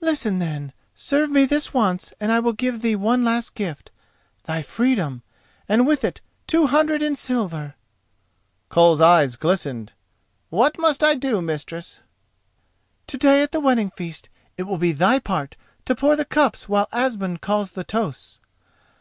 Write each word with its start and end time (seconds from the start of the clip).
"Listen 0.00 0.38
then: 0.38 0.72
serve 0.94 1.28
me 1.28 1.44
this 1.44 1.74
once 1.74 2.14
and 2.20 2.30
I 2.30 2.38
will 2.38 2.52
give 2.52 2.82
thee 2.82 2.94
one 2.94 3.24
last 3.24 3.56
gift—thy 3.56 4.62
freedom, 4.62 5.24
and 5.68 5.88
with 5.88 6.04
it 6.04 6.20
two 6.46 6.68
hundred 6.68 7.02
in 7.02 7.16
silver." 7.16 7.74
Koll's 8.68 9.00
eyes 9.00 9.34
glistened. 9.34 9.92
"What 10.50 10.78
must 10.78 11.02
I 11.02 11.16
do, 11.16 11.42
mistress?" 11.42 11.98
"To 13.08 13.18
day 13.18 13.42
at 13.42 13.50
the 13.50 13.58
wedding 13.58 13.90
feast 13.90 14.28
it 14.56 14.68
will 14.68 14.78
be 14.78 14.92
thy 14.92 15.18
part 15.18 15.56
to 15.84 15.96
pour 15.96 16.14
the 16.14 16.24
cups 16.24 16.68
while 16.68 16.86
Asmund 16.92 17.40
calls 17.40 17.72
the 17.72 17.82
toasts. 17.82 18.38